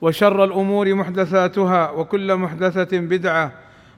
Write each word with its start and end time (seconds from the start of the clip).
وشر 0.00 0.44
الأمور 0.44 0.94
محدثاتها 0.94 1.90
وكل 1.90 2.36
محدثة 2.36 2.98
بدعة 2.98 3.52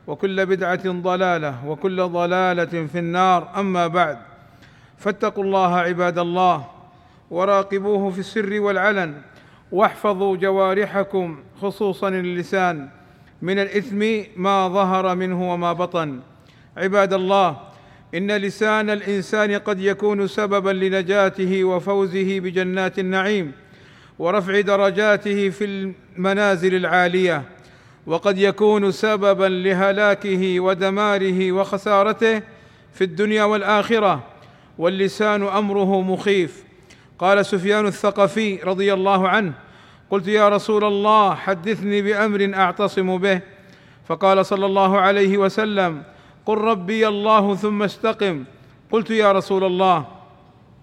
وكل 0.06 0.46
بدعة 0.46 0.90
ضلالة 0.90 1.66
وكل 1.66 2.02
ضلالة 2.02 2.86
في 2.86 2.98
النار. 2.98 3.48
أما 3.56 3.86
بعد 3.86 4.18
فاتقوا 4.98 5.44
الله 5.44 5.76
عباد 5.76 6.18
الله 6.18 6.66
وراقبوه 7.30 8.10
في 8.10 8.18
السر 8.18 8.60
والعلن 8.60 9.14
واحفظوا 9.72 10.36
جوارحكم 10.36 11.38
خصوصا 11.62 12.08
اللسان 12.08 12.88
من 13.42 13.58
الإثم 13.58 14.22
ما 14.36 14.68
ظهر 14.68 15.14
منه 15.14 15.52
وما 15.52 15.72
بطن. 15.72 16.20
عباد 16.76 17.12
الله 17.12 17.56
إن 18.14 18.32
لسان 18.32 18.90
الإنسان 18.90 19.52
قد 19.58 19.80
يكون 19.80 20.26
سببا 20.26 20.70
لنجاته 20.70 21.64
وفوزه 21.64 22.40
بجنات 22.40 22.98
النعيم. 22.98 23.52
ورفع 24.20 24.60
درجاته 24.60 25.50
في 25.50 25.64
المنازل 25.64 26.74
العالية 26.74 27.42
وقد 28.06 28.38
يكون 28.38 28.90
سببا 28.90 29.44
لهلاكه 29.44 30.60
ودماره 30.60 31.52
وخسارته 31.52 32.42
في 32.92 33.04
الدنيا 33.04 33.44
والآخرة. 33.44 34.24
واللسان 34.78 35.42
أمره 35.42 36.00
مخيف. 36.00 36.64
قال 37.18 37.46
سفيان 37.46 37.86
الثقفي 37.86 38.56
رضي 38.56 38.92
الله 38.92 39.28
عنه 39.28 39.52
قلت 40.10 40.28
يا 40.28 40.48
رسول 40.48 40.84
الله 40.84 41.34
حدثني 41.34 42.02
بأمر 42.02 42.50
أعتصم 42.54 43.18
به. 43.18 43.40
فقال 44.08 44.46
صلى 44.46 44.66
الله 44.66 44.98
عليه 44.98 45.38
وسلم 45.38 46.02
قل 46.46 46.58
ربي 46.58 47.08
الله 47.08 47.54
ثم 47.54 47.82
استقم. 47.82 48.44
قلت 48.90 49.10
يا 49.10 49.32
رسول 49.32 49.64
الله 49.64 50.06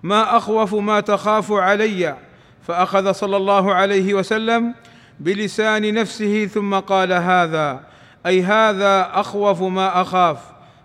ما 0.03 0.37
أخوف 0.37 0.75
ما 0.75 0.99
تخاف 0.99 1.51
علي. 1.51 2.26
فأخذ 2.67 3.11
صلى 3.11 3.37
الله 3.37 3.73
عليه 3.73 4.13
وسلم 4.13 4.73
بلسان 5.19 5.93
نفسه 5.93 6.45
ثم 6.45 6.75
قال 6.75 7.13
هذا 7.13 7.83
أي 8.25 8.43
هذا 8.43 9.11
أخوف 9.13 9.61
ما 9.61 10.01
أخاف 10.01 10.37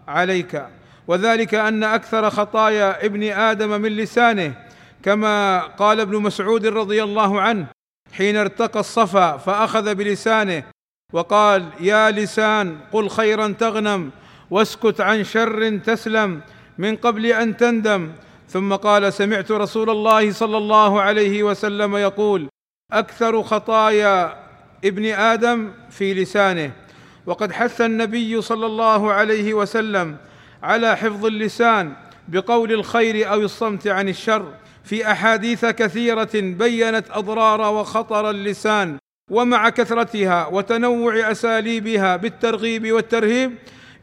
عليك. 0.09 0.63
وذلك 1.09 1.55
أن 1.55 1.85
أكثر 1.85 2.31
خطايا 2.31 3.07
ابن 3.07 3.23
آدم 3.23 3.81
من 3.81 3.97
لسانه 3.97 4.55
كما 5.03 5.59
قال 5.59 6.01
ابن 6.01 6.17
مسعود 6.17 6.67
رضي 6.67 7.03
الله 7.03 7.41
عنه 7.41 7.67
حين 8.13 8.37
ارتقى 8.37 8.81
الصفا 8.81 9.37
فأخذ 9.37 9.95
بلسانه 9.95 10.63
وقال 11.13 11.69
يا 11.81 12.11
لسان 12.11 12.79
قل 12.93 13.09
خيرا 13.09 13.49
تغنم 13.49 14.11
واسكت 14.51 15.01
عن 15.01 15.25
شر 15.25 15.79
تسلم 15.79 16.41
من 16.79 16.97
قبل 16.97 17.27
أن 17.27 17.57
تندم 17.57 18.13
ثم 18.53 18.75
قال 18.75 19.13
سمعت 19.13 19.51
رسول 19.51 19.91
الله 19.91 20.33
صلى 20.33 20.57
الله 20.57 21.01
عليه 21.01 21.43
وسلم 21.43 21.97
يقول 21.97 22.49
أكثر 22.93 23.43
خطايا 23.43 24.45
ابن 24.85 25.07
آدم 25.07 25.73
في 25.91 26.15
لسانه. 26.15 26.73
وقد 27.27 27.53
حث 27.53 27.81
النبي 27.81 28.43
صلى 28.43 28.67
الله 28.67 29.13
عليه 29.13 29.55
وسلم 29.55 30.17
على 30.63 30.97
حفظ 30.97 31.27
اللسان 31.27 31.93
بقول 32.29 32.73
الخير 32.73 33.33
أو 33.33 33.41
الصمت 33.41 33.87
عن 33.87 34.09
الشر 34.09 34.55
في 34.85 35.11
أحاديث 35.13 35.65
كثيرة 35.65 36.31
بينت 36.35 37.05
أضرار 37.11 37.75
وخطر 37.75 38.31
اللسان 38.31 38.99
ومع 39.31 39.69
كثرتها 39.69 40.47
وتنوع 40.47 41.31
أساليبها 41.31 42.17
بالترغيب 42.17 42.93
والترهيب 42.93 43.53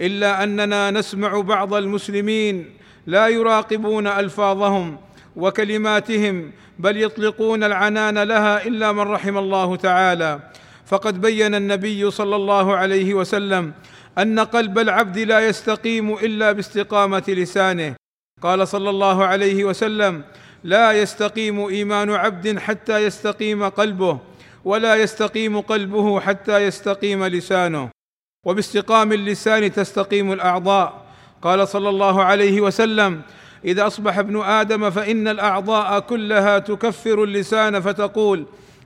إلا 0.01 0.43
أننا 0.43 0.91
نسمع 0.91 1.39
بعض 1.39 1.73
المسلمين 1.73 2.78
لا 3.09 3.27
يراقبون 3.27 4.07
ألفاظهم 4.07 4.97
وكلماتهم 5.35 6.51
بل 6.79 7.03
يطلقون 7.03 7.63
العنان 7.63 8.17
لها 8.23 8.65
إلا 8.67 8.91
من 8.91 8.99
رحم 8.99 9.37
الله 9.37 9.75
تعالى. 9.75 10.39
فقد 10.85 11.21
بين 11.21 11.55
النبي 11.55 12.11
صلى 12.11 12.35
الله 12.35 12.75
عليه 12.75 13.13
وسلم 13.13 13.73
أن 14.17 14.39
قلب 14.39 14.79
العبد 14.79 15.17
لا 15.17 15.39
يستقيم 15.47 16.13
إلا 16.13 16.51
باستقامة 16.51 17.23
لسانه. 17.27 17.95
قال 18.41 18.67
صلى 18.67 18.89
الله 18.89 19.25
عليه 19.25 19.63
وسلم 19.65 20.23
لا 20.63 20.91
يستقيم 20.91 21.65
إيمان 21.65 22.09
عبد 22.09 22.59
حتى 22.59 22.97
يستقيم 22.97 23.69
قلبه 23.69 24.19
ولا 24.65 24.95
يستقيم 24.95 25.61
قلبه 25.61 26.19
حتى 26.19 26.57
يستقيم 26.57 27.25
لسانه. 27.25 27.89
وباستقام 28.45 29.13
اللسان 29.13 29.73
تستقيم 29.73 30.31
الأعضاء. 30.31 31.08
قال 31.41 31.67
صلى 31.67 31.89
الله 31.89 32.23
عليه 32.23 32.61
وسلم 32.61 33.21
إذا 33.65 33.87
أصبح 33.87 34.17
ابن 34.17 34.41
آدم 34.41 34.89
فإن 34.89 35.27
الأعضاء 35.27 35.99
كلها 35.99 36.59
تكفر 36.59 37.23
اللسان 37.23 37.79
فتقول 37.79 38.45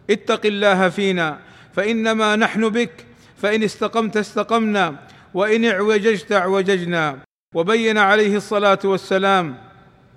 اتق 0.09 0.45
الله 0.45 0.89
فينا 0.89 1.39
فإنما 1.73 2.35
نحن 2.35 2.69
بك 2.69 3.05
فإن 3.37 3.63
استقمت 3.63 4.17
استقمنا 4.17 4.95
وإن 5.33 5.65
اعوججت 5.65 6.31
اعوججنا. 6.31 7.17
وبين 7.55 7.97
عليه 7.97 8.35
الصلاة 8.35 8.79
والسلام 8.83 9.57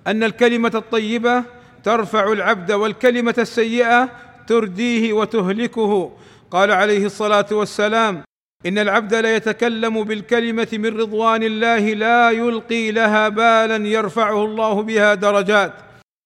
أن 0.07 0.23
الكلمة 0.23 0.71
الطيبة 0.75 1.43
ترفع 1.83 2.31
العبد 2.31 2.71
والكلمة 2.71 3.35
السيئة 3.37 4.09
ترديه 4.47 5.13
وتهلكه. 5.13 6.11
قال 6.51 6.71
عليه 6.71 7.05
الصلاة 7.05 7.45
والسلام 7.51 8.23
إن 8.67 8.77
العبد 8.77 9.15
ليتكلم 9.15 10.03
بالكلمة 10.03 10.67
من 10.73 10.99
رضوان 10.99 11.43
الله 11.43 11.93
لا 11.93 12.31
يلقي 12.31 12.91
لها 12.91 13.29
بالا 13.29 13.87
يرفعه 13.87 14.45
الله 14.45 14.81
بها 14.81 15.13
درجات. 15.13 15.73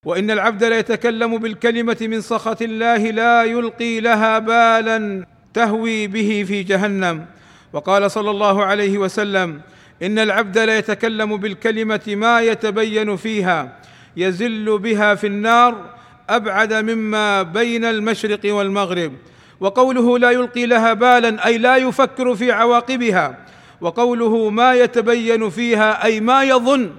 وإن 0.06 0.31
العبد 0.31 0.63
ليتكلم 0.63 1.38
بالكلمة 1.38 1.97
من 2.02 2.22
سخط 2.22 2.62
الله 2.62 2.97
لا 2.97 3.44
يلقي 3.44 4.00
لها 4.00 4.40
بالا 4.40 5.25
تهوي 5.53 6.07
به 6.07 6.46
في 6.47 6.63
جهنم. 6.63 7.25
وقال 7.74 8.12
صلى 8.12 8.31
الله 8.31 8.66
عليه 8.66 8.97
وسلم 8.97 9.62
إن 10.03 10.19
العبد 10.19 10.58
ليتكلم 10.58 11.38
بالكلمة 11.38 12.02
ما 12.08 12.41
يتبين 12.41 13.16
فيها 13.16 13.78
يزل 14.18 14.78
بها 14.78 15.16
في 15.16 15.28
النار 15.28 15.90
أبعد 16.29 16.73
مما 16.73 17.44
بين 17.44 17.85
المشرق 17.85 18.40
والمغرب. 18.46 19.13
وقوله 19.62 20.20
لا 20.20 20.32
يلقي 20.32 20.66
لها 20.66 20.94
بالا 20.94 21.46
أي 21.46 21.58
لا 21.58 21.76
يفكر 21.76 22.36
في 22.36 22.52
عواقبها. 22.52 23.38
وقوله 23.82 24.50
ما 24.50 24.74
يتبين 24.74 25.50
فيها 25.50 26.04
أي 26.04 26.20
ما 26.20 26.44
يظن 26.44 26.92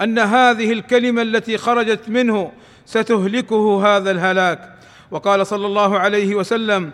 أن 0.00 0.18
هذه 0.18 0.72
الكلمة 0.72 1.22
التي 1.22 1.58
خرجت 1.58 2.08
منه 2.08 2.52
ستهلكه 2.86 3.86
هذا 3.86 4.10
الهلاك. 4.10 4.74
وقال 5.10 5.46
صلى 5.46 5.66
الله 5.66 5.98
عليه 5.98 6.34
وسلم 6.34 6.90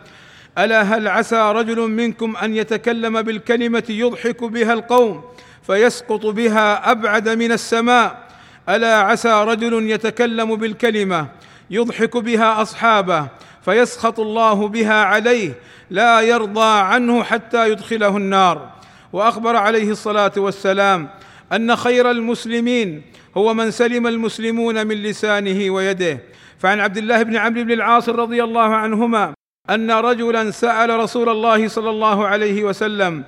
ألا 0.59 0.83
هل 0.83 1.09
عسى 1.09 1.53
رجل 1.53 1.81
منكم 1.81 2.37
أن 2.37 2.57
يتكلم 2.57 3.23
بالكلمة 3.23 3.85
يضحك 3.89 4.45
بها 4.45 4.73
القوم 4.73 5.25
فيسقط 5.67 6.27
بها 6.27 6.91
أبعد 6.91 7.29
من 7.29 7.53
السماء؟ 7.53 8.27
ألا 8.69 8.97
عسى 8.97 9.45
رجل 9.45 9.91
يتكلم 9.91 10.57
بالكلمة 10.57 11.27
يضحك 11.71 12.17
بها 12.17 12.63
أصحابه 12.63 13.29
فيسخط 13.67 14.21
الله 14.21 14.69
بها 14.69 15.05
عليه 15.05 15.53
لا 15.91 16.21
يرضى 16.21 16.81
عنه 16.81 17.23
حتى 17.23 17.71
يدخله 17.71 18.17
النار. 18.17 18.71
وأخبر 19.13 19.57
عليه 19.57 19.91
الصلاة 19.91 20.33
والسلام 20.37 21.09
أن 21.53 21.77
خير 21.77 22.11
المسلمين 22.11 23.03
هو 23.37 23.55
من 23.55 23.71
سلم 23.71 24.07
المسلمون 24.07 24.87
من 24.87 25.03
لسانه 25.03 25.71
ويده. 25.71 26.19
فعن 26.59 26.81
عبد 26.81 26.97
الله 26.97 27.23
بن 27.23 27.37
عمرو 27.37 27.65
بن 27.65 27.73
العاص 27.73 28.09
رضي 28.09 28.45
الله 28.45 28.75
عنهما 28.75 29.35
أن 29.71 29.91
رجلا 29.91 30.51
سأل 30.51 30.91
رسول 30.91 31.29
الله 31.29 31.69
صلى 31.69 31.91
الله 31.91 32.27
عليه 32.27 32.65
وسلم 32.65 33.25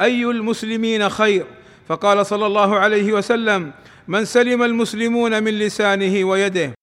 أي 0.00 0.24
المسلمين 0.24 1.08
خير؟ 1.08 1.46
فقال 1.88 2.26
صلى 2.26 2.46
الله 2.46 2.78
عليه 2.78 3.12
وسلم 3.12 3.72
من 4.08 4.24
سلم 4.24 4.62
المسلمون 4.62 5.42
من 5.42 5.58
لسانه 5.58 6.24
ويده. 6.24 6.74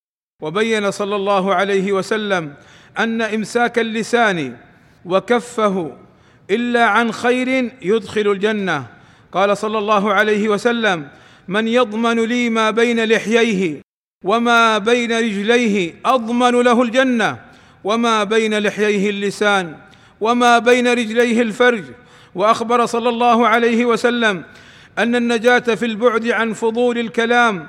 وبين 0.50 0.92
صلى 0.92 1.16
الله 1.16 1.56
عليه 1.56 1.92
وسلم 1.92 2.54
أن 3.00 3.22
إمساك 3.22 3.80
اللسان 3.80 4.58
وكفه 5.06 5.98
إلا 6.52 6.86
عن 6.86 7.12
خير 7.12 7.72
يدخل 7.82 8.32
الجنة. 8.32 8.86
قال 9.32 9.58
صلى 9.58 9.78
الله 9.78 10.14
عليه 10.14 10.50
وسلم 10.50 11.08
من 11.48 11.68
يضمن 11.68 12.20
لي 12.20 12.50
ما 12.50 12.72
بين 12.72 13.04
لحييه 13.04 13.82
وما 14.26 14.78
بين 14.78 15.12
رجليه 15.12 15.94
أضمن 16.06 16.62
له 16.62 16.82
الجنة 16.82 17.38
وما 17.84 18.24
بين 18.24 18.60
لحييه 18.60 19.10
اللسان 19.10 19.78
وما 20.22 20.60
بين 20.60 20.88
رجليه 20.88 21.42
الفرج. 21.42 21.84
وأخبر 22.36 22.86
صلى 22.86 23.10
الله 23.10 23.48
عليه 23.48 23.86
وسلم 23.86 24.44
أن 24.98 25.16
النجاة 25.16 25.60
في 25.60 25.86
البعد 25.86 26.28
عن 26.28 26.54
فضول 26.54 26.98
الكلام 26.98 27.68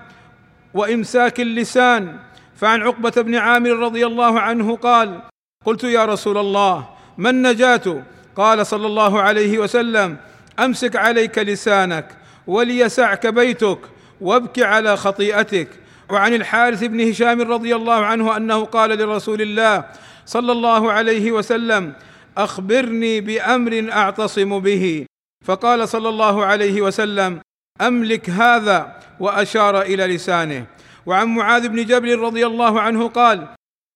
وإمساك 0.74 1.40
اللسان 1.40 2.16
فعن 2.60 2.82
عقبة 2.82 3.10
بن 3.22 3.34
عامر 3.34 3.70
رضي 3.70 4.06
الله 4.06 4.40
عنه 4.40 4.76
قال 4.76 5.20
قلت 5.64 5.84
يا 5.84 6.04
رسول 6.04 6.38
الله 6.38 6.88
ما 7.18 7.30
النجاة؟ 7.30 8.02
قال 8.36 8.66
صلى 8.66 8.86
الله 8.86 9.20
عليه 9.20 9.58
وسلم 9.58 10.16
أمسك 10.58 10.96
عليك 10.96 11.38
لسانك 11.38 12.08
وليسعك 12.46 13.26
بيتك 13.26 13.78
وابك 14.20 14.58
على 14.58 14.96
خطيئتك. 14.96 15.68
وعن 16.10 16.34
الحارث 16.34 16.84
بن 16.84 17.08
هشام 17.08 17.40
رضي 17.40 17.76
الله 17.76 18.04
عنه 18.04 18.36
أنه 18.36 18.64
قال 18.64 18.98
لرسول 18.98 19.42
الله 19.42 19.84
صلى 20.26 20.52
الله 20.52 20.92
عليه 20.92 21.32
وسلم 21.32 21.92
أخبرني 22.38 23.20
بأمر 23.20 23.88
أعتصم 23.92 24.58
به. 24.58 25.06
فقال 25.44 25.88
صلى 25.88 26.08
الله 26.08 26.44
عليه 26.44 26.82
وسلم 26.82 27.40
أملك 27.80 28.30
هذا 28.30 28.96
وأشار 29.20 29.82
إلى 29.82 30.06
لسانه. 30.06 30.66
وعن 31.10 31.26
معاذ 31.26 31.68
بن 31.68 31.84
جبل 31.84 32.18
رضي 32.18 32.46
الله 32.46 32.80
عنه 32.80 33.08
قال 33.08 33.48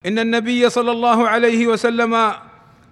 إن 0.06 0.19
النبي 0.19 0.70
صلى 0.70 0.90
الله 0.90 1.28
عليه 1.28 1.66
وسلم 1.66 2.32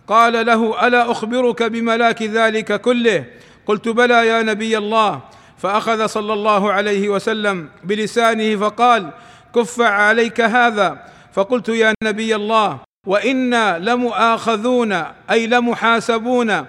قال 0.06 0.46
له 0.46 0.86
ألا 0.86 1.10
أخبرك 1.10 1.62
بملاك 1.62 2.22
ذلك 2.22 2.80
كله؟ 2.80 3.24
قلت 3.66 3.88
بلى 3.88 4.26
يا 4.26 4.42
نبي 4.42 4.78
الله. 4.78 5.20
فأخذ 5.58 6.06
صلى 6.06 6.32
الله 6.32 6.72
عليه 6.72 7.08
وسلم 7.08 7.68
بلسانه 7.84 8.56
فقال 8.56 9.10
كف 9.54 9.80
عليك 9.80 10.40
هذا. 10.40 11.02
فقلت 11.32 11.68
يا 11.68 11.94
نبي 12.04 12.36
الله 12.36 12.78
وإنا 13.06 13.78
لمؤاخذون 13.78 14.92
أي 15.30 15.46
لمحاسبون 15.46 16.66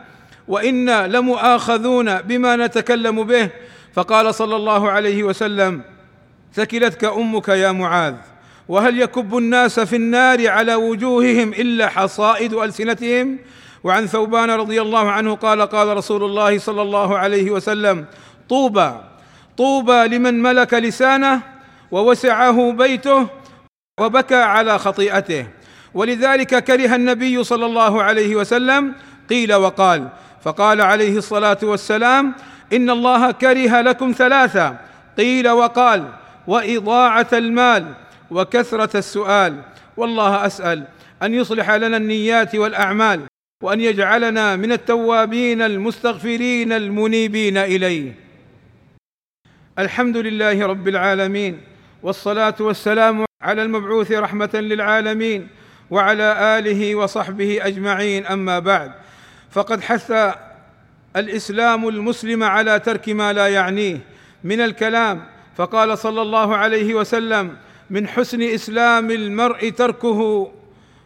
وإنا 0.48 1.08
لمؤاخذون 1.08 2.22
بما 2.22 2.56
نتكلم 2.56 3.24
به. 3.24 3.50
فقال 3.94 4.36
صلى 4.36 4.56
الله 4.56 4.92
عليه 4.92 5.24
وسلم 5.24 5.93
ثكلتك 6.54 7.04
أمك 7.04 7.48
يا 7.48 7.72
معاذ 7.72 8.16
وهل 8.68 9.02
يكب 9.02 9.38
الناس 9.38 9.80
في 9.80 9.96
النار 9.96 10.48
على 10.50 10.76
وجوههم 10.76 11.50
إلا 11.50 11.90
حصائد 11.90 12.54
ألسنتهم؟ 12.54 13.40
وعن 13.84 14.06
ثوبان 14.08 14.52
رضي 14.52 14.82
الله 14.82 15.12
عنه 15.12 15.36
قال 15.36 15.62
قال 15.62 15.98
رسول 15.98 16.24
الله 16.24 16.58
صلى 16.58 16.82
الله 16.82 17.18
عليه 17.18 17.52
وسلم 17.52 18.06
طوبى 18.50 18.92
طوبى 19.58 20.08
لمن 20.08 20.42
ملك 20.42 20.74
لسانه 20.74 21.42
ووسعه 21.92 22.72
بيته 22.72 23.28
وبكى 24.00 24.36
على 24.36 24.80
خطيئته. 24.80 25.48
ولذلك 25.94 26.64
كره 26.64 26.96
النبي 26.96 27.44
صلى 27.44 27.66
الله 27.66 28.04
عليه 28.04 28.36
وسلم 28.36 28.94
قيل 29.30 29.54
وقال. 29.54 30.08
فقال 30.44 30.82
عليه 30.82 31.18
الصلاة 31.18 31.58
والسلام 31.64 32.36
إن 32.74 32.90
الله 32.90 33.32
كره 33.32 33.82
لكم 33.82 34.12
ثلاثة 34.18 34.78
قيل 35.18 35.50
وقال 35.50 36.23
وإضاعة 36.48 37.28
المال 37.34 37.94
وكثرة 38.31 38.98
السؤال. 38.98 39.62
والله 39.98 40.45
أسأل 40.45 40.88
أن 41.24 41.34
يصلح 41.34 41.72
لنا 41.72 41.98
النيات 41.98 42.56
والأعمال 42.56 43.22
وأن 43.63 43.81
يجعلنا 43.81 44.56
من 44.56 44.72
التوابين 44.72 45.62
المستغفرين 45.62 46.74
المنيبين 46.74 47.57
إليه. 47.57 48.16
الحمد 49.80 50.18
لله 50.18 50.66
رب 50.68 50.88
العالمين 50.88 51.62
والصلاة 52.04 52.56
والسلام 52.60 53.25
على 53.42 53.63
المبعوث 53.63 54.12
رحمة 54.12 54.50
للعالمين 54.54 55.48
وعلى 55.89 56.60
آله 56.60 56.96
وصحبه 56.96 57.60
أجمعين. 57.62 58.25
أما 58.25 58.60
بعد 58.60 58.92
فقد 59.51 59.81
حث 59.81 60.13
الإسلام 61.16 61.88
المسلم 61.88 62.44
على 62.44 62.80
ترك 62.80 63.10
ما 63.10 63.34
لا 63.34 63.48
يعنيه 63.48 64.00
من 64.44 64.62
الكلام 64.62 65.25
فقال 65.58 65.98
صلى 65.98 66.22
الله 66.22 66.56
عليه 66.56 66.94
وسلم 66.94 67.58
من 67.90 68.08
حسن 68.08 68.42
إسلام 68.42 69.12
المرء 69.12 69.70
تركه 69.70 70.52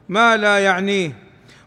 ما 0.10 0.38
لا 0.38 0.60
يعنيه. 0.60 1.12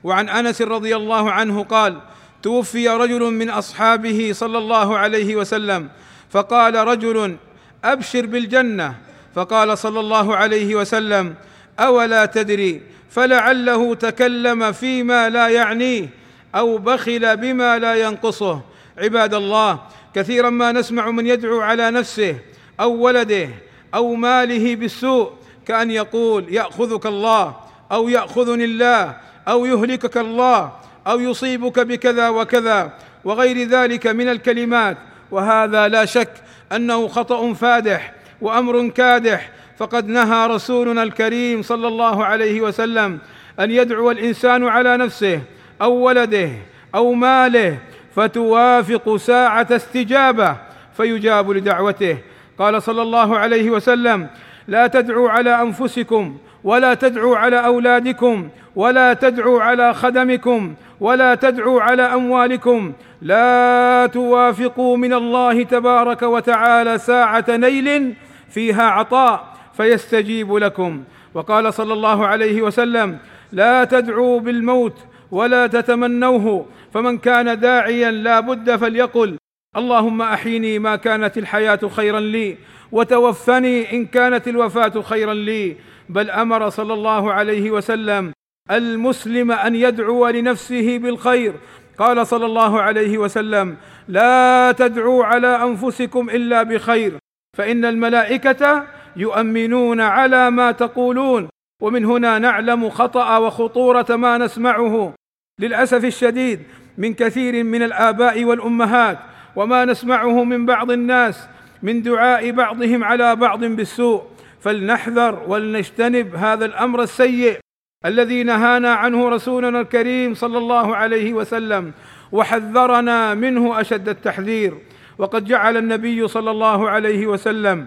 وعن 0.05 0.29
أنس 0.29 0.63
رضي 0.63 0.97
الله 0.97 1.31
عنه 1.31 1.63
قال 1.63 2.01
توفي 2.43 2.89
رجل 2.89 3.21
من 3.21 3.51
أصحابه 3.51 4.31
صلى 4.33 4.59
الله 4.59 4.99
عليه 4.99 5.37
وسلم 5.37 5.89
فقال 6.31 6.75
رجل 6.75 7.37
أبشر 7.85 8.27
بالجنة. 8.27 8.95
فقال 9.35 9.79
صلى 9.79 10.01
الله 10.01 10.37
عليه 10.37 10.75
وسلم 10.75 11.35
أولا 11.81 12.27
تدري 12.27 12.83
فلعله 13.11 13.95
تكلم 13.95 14.73
فيما 14.73 15.29
لا 15.29 15.49
يعنيه 15.49 16.09
أو 16.55 16.79
بخل 16.79 17.37
بما 17.37 17.79
لا 17.79 17.95
ينقصه. 17.95 18.61
عباد 18.99 19.35
الله 19.35 19.81
كثيرا 20.15 20.51
ما 20.51 20.73
نسمع 20.73 21.11
من 21.11 21.27
يدعو 21.27 21.61
على 21.61 21.91
نفسه 21.91 22.39
أو 22.81 22.93
ولده 22.93 23.49
أو 23.95 24.15
ماله 24.15 24.77
بالسوء 24.77 25.31
كأن 25.67 25.91
يقول 25.91 26.55
يأخذك 26.55 27.07
الله 27.07 27.57
أو 27.93 28.09
يأخذني 28.09 28.65
الله 28.65 29.17
أو 29.49 29.65
يهلكك 29.65 30.17
الله 30.17 30.73
أو 31.07 31.21
يصيبك 31.21 31.79
بكذا 31.81 32.29
وكذا 32.29 32.93
وغير 33.25 33.69
ذلك 33.69 34.07
من 34.07 34.29
الكلمات. 34.29 34.97
وهذا 35.31 35.89
لا 35.89 36.05
شك 36.05 36.33
أنه 36.73 37.09
خطأ 37.09 37.53
فادح 37.53 38.13
وأمر 38.41 38.89
كادح. 38.89 39.51
فقد 39.79 40.09
نهى 40.09 40.47
رسولنا 40.47 41.03
الكريم 41.03 41.63
صلى 41.63 41.89
الله 41.89 42.25
عليه 42.25 42.61
وسلم 42.61 43.19
أن 43.61 43.71
يدعو 43.71 44.11
الإنسان 44.11 44.69
على 44.69 44.97
نفسه 44.97 45.41
أو 45.83 45.93
ولده 45.93 46.51
أو 46.95 47.13
ماله 47.13 47.79
فتوافق 48.17 49.17
ساعة 49.17 49.67
استجابة 49.71 50.57
فيجاب 50.97 51.51
لدعوته. 51.51 52.19
قال 52.61 52.83
صلى 52.83 53.03
الله 53.03 53.39
عليه 53.39 53.71
وسلم 53.71 54.27
لا 54.69 54.87
تدعوا 54.87 55.31
على 55.31 55.63
أنفسكم 55.63 56.37
ولا 56.65 56.95
تدعوا 56.95 57.37
على 57.37 57.65
أولادكم 57.67 58.49
ولا 58.77 59.13
تدعوا 59.13 59.63
على 59.63 59.95
خدمكم 59.95 60.75
ولا 61.01 61.35
تدعوا 61.35 61.83
على 61.83 62.03
أموالكم 62.03 62.93
لا 63.23 64.09
توافقوا 64.13 64.97
من 64.97 65.13
الله 65.13 65.63
تبارك 65.63 66.23
وتعالى 66.23 66.99
ساعة 66.99 67.45
نيل 67.49 68.15
فيها 68.51 68.83
عطاء 68.83 69.57
فيستجيب 69.77 70.55
لكم. 70.55 71.03
وقال 71.35 71.75
صلى 71.75 71.93
الله 71.93 72.27
عليه 72.27 72.63
وسلم 72.63 73.19
لا 73.53 73.85
تدعوا 73.85 74.41
بالموت 74.41 74.99
ولا 75.31 75.67
تتمنوه 75.67 76.67
فمن 76.95 77.19
كان 77.19 77.61
داعيا 77.61 78.11
لا 78.11 78.41
بد 78.41 78.77
فليقل 78.77 79.40
اللهم 79.77 80.23
أحيني 80.23 80.79
ما 80.79 80.97
كانت 80.97 81.39
الحياة 81.39 81.81
خيرا 81.89 82.21
لي 82.21 82.57
وتوفني 82.93 83.93
إن 83.93 84.07
كانت 84.07 84.49
الوفاة 84.49 85.01
خيرا 85.01 85.35
لي. 85.35 85.77
بل 86.09 86.31
أمر 86.31 86.69
صلى 86.69 86.93
الله 86.95 87.33
عليه 87.33 87.71
وسلم 87.71 88.33
المسلم 88.71 89.53
أن 89.53 89.75
يدعو 89.75 90.29
لنفسه 90.29 90.99
بالخير. 90.99 91.55
قال 91.99 92.27
صلى 92.27 92.47
الله 92.47 92.81
عليه 92.81 93.19
وسلم 93.19 93.77
لا 94.09 94.73
تدعوا 94.73 95.25
على 95.25 95.63
أنفسكم 95.63 96.31
إلا 96.31 96.63
بخير 96.63 97.19
فإن 97.59 97.85
الملائكة 97.85 98.85
يؤمنون 99.17 100.01
على 100.01 100.51
ما 100.51 100.73
تقولون. 100.73 101.49
ومن 101.83 102.05
هنا 102.05 102.39
نعلم 102.39 102.91
خطأ 102.91 103.39
وخطورة 103.39 104.17
ما 104.17 104.39
نسمعه. 104.39 105.15
للأسف 105.61 106.05
الشديد 106.05 106.61
من 106.99 107.15
كثير 107.15 107.65
من 107.65 107.83
الآباء 107.83 108.45
والأمهات 108.45 109.19
وما 109.57 109.85
نسمعه 109.85 110.45
من 110.45 110.67
بعض 110.67 110.91
الناس 110.91 111.49
من 111.83 112.03
دعاء 112.03 112.51
بعضهم 112.51 113.05
على 113.05 113.37
بعض 113.37 113.65
بالسوء. 113.65 114.23
فلنحذر 114.61 115.43
ولنجتنب 115.47 116.35
هذا 116.35 116.65
الأمر 116.65 117.03
السيء 117.03 117.59
الذي 118.07 118.43
نهانا 118.43 118.95
عنه 118.95 119.29
رسولنا 119.29 119.81
الكريم 119.81 120.35
صلى 120.35 120.59
الله 120.59 120.97
عليه 120.97 121.33
وسلم 121.33 121.93
وحذرنا 122.33 123.35
منه 123.35 123.81
أشد 123.81 124.09
التحذير. 124.09 124.75
وقد 125.19 125.45
جعل 125.45 125.77
النبي 125.77 126.29
صلى 126.29 126.51
الله 126.51 126.91
عليه 126.91 127.27
وسلم 127.27 127.87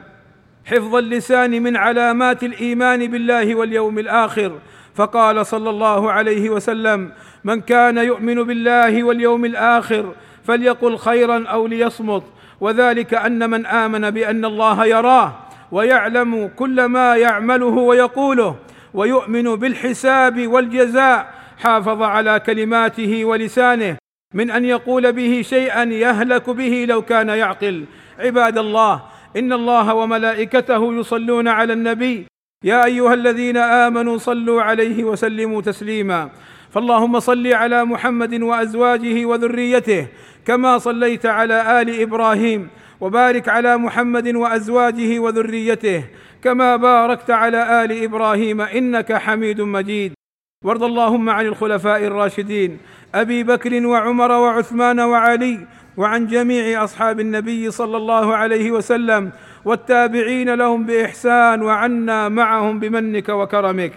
حفظ 0.65 0.96
اللسان 0.96 1.63
من 1.63 1.77
علامات 1.77 2.43
الإيمان 2.43 3.08
بالله 3.08 3.55
واليوم 3.55 4.00
الآخر. 4.00 4.60
فقال 4.96 5.46
صلى 5.46 5.70
الله 5.70 6.12
عليه 6.12 6.50
وسلم 6.50 7.12
من 7.43 7.62
كان 7.62 7.98
يؤمن 7.98 8.43
بالله 8.43 9.03
واليوم 9.03 9.46
الآخر 9.46 10.15
فليقل 10.43 10.97
خيرا 10.97 11.47
أو 11.47 11.67
ليصمت. 11.67 12.23
وذلك 12.62 13.13
أن 13.13 13.50
من 13.50 13.65
آمن 13.65 14.09
بأن 14.09 14.45
الله 14.45 14.85
يراه 14.85 15.33
ويعلم 15.71 16.51
كل 16.55 16.85
ما 16.85 17.15
يعمله 17.15 17.65
ويقوله 17.65 18.55
ويؤمن 18.93 19.55
بالحساب 19.55 20.47
والجزاء 20.47 21.33
حافظ 21.57 22.01
على 22.01 22.39
كلماته 22.39 23.25
ولسانه 23.25 23.97
من 24.33 24.51
أن 24.51 24.65
يقول 24.65 25.12
به 25.12 25.41
شيئا 25.41 25.83
يهلك 25.83 26.50
به 26.50 26.85
لو 26.89 27.01
كان 27.01 27.29
يعقل. 27.29 27.85
عباد 28.19 28.57
الله 28.57 29.01
إن 29.38 29.53
الله 29.53 29.93
وملائكته 29.93 30.93
يصلون 30.93 31.47
على 31.47 31.73
النبي. 31.73 32.25
يا 32.63 32.85
أيها 32.85 33.13
الذين 33.13 33.57
آمنوا 33.57 34.17
صلوا 34.17 34.62
عليه 34.62 35.03
وسلموا 35.03 35.62
تسليما. 35.62 36.29
فاللهم 36.74 37.20
صل 37.20 37.48
على 37.48 37.86
محمد 37.86 38.42
وأزواجه 38.42 39.25
وذريته 39.25 40.08
كما 40.46 40.77
صليت 40.77 41.25
على 41.25 41.82
آل 41.82 42.01
إبراهيم 42.01 42.68
وبارك 43.01 43.50
على 43.50 43.77
محمد 43.77 44.36
وأزواجه 44.36 45.20
وذريته 45.20 46.03
كما 46.44 46.75
باركت 46.75 47.32
على 47.32 47.84
آل 47.84 48.03
إبراهيم 48.03 48.62
إنك 48.62 49.13
حميد 49.13 49.62
مجيد. 49.62 50.13
وارض 50.65 50.84
اللهم 50.84 51.30
عن 51.30 51.46
الخلفاء 51.46 52.03
الراشدين 52.03 52.77
أبي 53.15 53.44
بكر 53.44 53.88
وعمر 53.88 54.32
وعثمان 54.32 55.00
وعلي 55.00 55.60
وعن 55.98 56.27
جميع 56.27 56.84
أصحاب 56.84 57.20
النبي 57.20 57.72
صلى 57.72 57.98
الله 57.98 58.36
عليه 58.36 58.72
وسلم 58.72 59.32
والتابعين 59.65 60.53
لهم 60.53 60.86
بإحسان 60.86 61.62
وعنا 61.62 62.30
معهم 62.30 62.80
بمنك 62.80 63.30
وكرمك. 63.30 63.92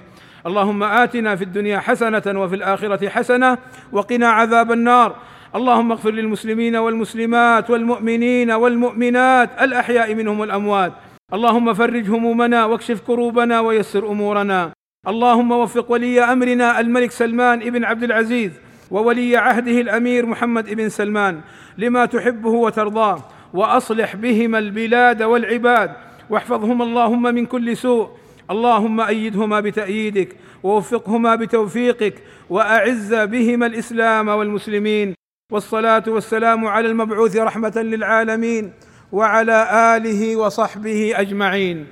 اللهم 0.47 0.83
آتنا 0.83 1.37
في 1.37 1.45
الدنيا 1.45 1.79
حسنة 1.79 2.23
وفي 2.27 2.55
الآخرة 2.55 3.09
حسنة 3.09 3.59
وقنا 3.93 4.29
عذاب 4.29 4.73
النار. 4.73 5.17
اللهم 5.55 5.93
اغفر 5.93 6.11
للمسلمين 6.11 6.77
والمسلمات 6.77 7.71
والمؤمنين 7.71 8.51
والمؤمنات 8.51 9.51
الأحياء 9.63 10.15
منهم 10.15 10.41
والأموات. 10.41 10.93
اللهم 11.35 11.75
فرج 11.75 12.11
همومنا 12.11 12.65
واكشف 12.65 13.01
كروبنا 13.01 13.61
ويسر 13.61 14.11
أمورنا. 14.11 14.73
اللهم 15.09 15.53
وفق 15.53 15.93
ولي 15.93 16.21
أمرنا 16.21 16.81
الملك 16.81 17.11
سلمان 17.11 17.59
بن 17.59 17.85
عبد 17.85 18.03
العزيز 18.03 18.53
وولي 18.91 19.37
عهده 19.37 19.81
الأمير 19.81 20.27
محمد 20.27 20.75
بن 20.75 20.89
سلمان 20.89 21.41
لما 21.79 22.07
تحبه 22.07 22.51
وترضاه. 22.51 23.19
وأصلح 23.55 24.17
بهما 24.17 24.59
البلاد 24.59 25.23
والعباد. 25.23 25.91
واحفظهما 26.31 26.85
اللهم 26.85 27.23
من 27.23 27.47
كل 27.47 27.77
سوء. 27.77 28.09
اللهم 28.51 29.01
أيدهما 29.01 29.61
بتأييدك 29.61 30.37
ووفقهما 30.63 31.35
بتوفيقك 31.35 32.15
وأعز 32.51 33.15
بهما 33.15 33.67
الإسلام 33.67 34.29
والمسلمين 34.29 35.15
والصلاة 35.53 36.05
والسلام 36.09 36.67
على 36.67 36.89
المبعوث 36.89 37.37
رحمة 37.37 37.73
للعالمين 37.77 38.73
وعلى 39.13 39.69
آله 39.97 40.37
وصحبه 40.37 41.13
أجمعين 41.17 41.87